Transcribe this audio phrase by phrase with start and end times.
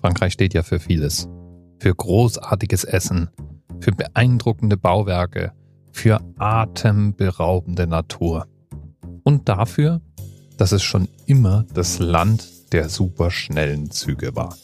[0.00, 1.28] Frankreich steht ja für vieles.
[1.78, 3.30] Für großartiges Essen,
[3.80, 5.52] für beeindruckende Bauwerke,
[5.92, 8.46] für atemberaubende Natur.
[9.24, 10.00] Und dafür,
[10.56, 14.56] dass es schon immer das Land der superschnellen Züge war.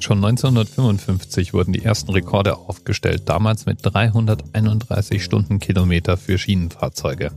[0.00, 7.30] Schon 1955 wurden die ersten Rekorde aufgestellt, damals mit 331 Stundenkilometer für Schienenfahrzeuge.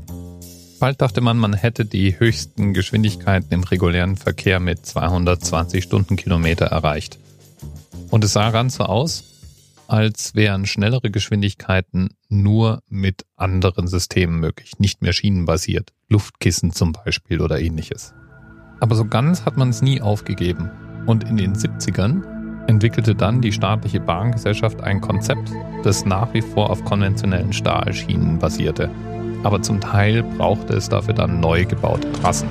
[0.79, 7.17] Bald dachte man, man hätte die höchsten Geschwindigkeiten im regulären Verkehr mit 220 Stundenkilometer erreicht.
[8.09, 9.23] Und es sah ganz so aus,
[9.87, 17.41] als wären schnellere Geschwindigkeiten nur mit anderen Systemen möglich, nicht mehr schienenbasiert, Luftkissen zum Beispiel
[17.41, 18.13] oder ähnliches.
[18.79, 20.69] Aber so ganz hat man es nie aufgegeben.
[21.05, 22.21] Und in den 70ern
[22.67, 25.51] entwickelte dann die staatliche Bahngesellschaft ein Konzept,
[25.83, 28.91] das nach wie vor auf konventionellen Stahlschienen basierte.
[29.43, 32.49] Aber zum Teil brauchte es dafür dann neu gebaute Trassen.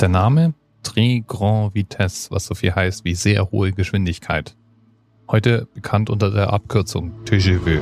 [0.00, 4.56] Der Name Très Grand Vitesse, was so viel heißt wie sehr hohe Geschwindigkeit
[5.28, 7.80] heute bekannt unter der Abkürzung TGV.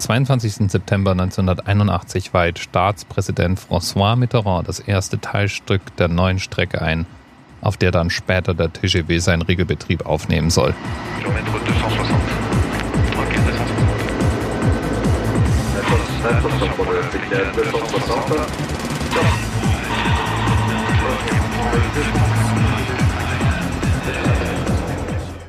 [0.00, 0.70] 22.
[0.70, 7.06] September 1981 weiht Staatspräsident François Mitterrand das erste Teilstück der neuen Strecke ein,
[7.60, 10.74] auf der dann später der TGV seinen Regelbetrieb aufnehmen soll.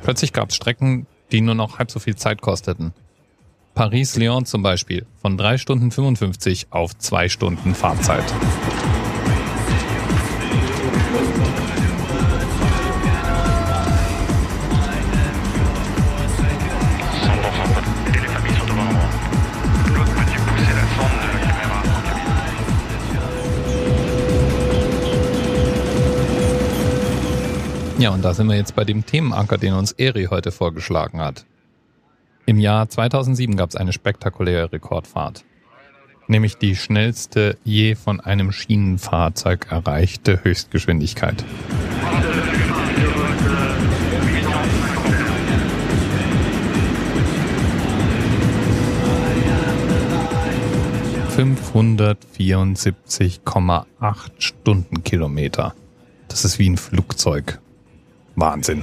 [0.02, 2.92] Plötzlich gab es Strecken, die nur noch halb so viel Zeit kosteten.
[3.74, 8.24] Paris-Lyon zum Beispiel von 3 Stunden 55 auf 2 Stunden Fahrzeit.
[27.98, 31.46] Ja, und da sind wir jetzt bei dem Themenanker, den uns Eri heute vorgeschlagen hat.
[32.44, 35.44] Im Jahr 2007 gab es eine spektakuläre Rekordfahrt,
[36.26, 41.44] nämlich die schnellste je von einem Schienenfahrzeug erreichte Höchstgeschwindigkeit.
[51.36, 55.74] ...574,8 Stundenkilometer.
[56.28, 57.58] Das ist wie ein Flugzeug.
[58.36, 58.82] Wahnsinn.